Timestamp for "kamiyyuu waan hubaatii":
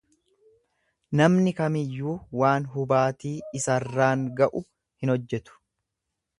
1.59-3.35